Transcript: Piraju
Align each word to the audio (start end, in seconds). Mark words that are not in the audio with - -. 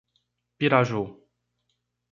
Piraju 0.57 1.03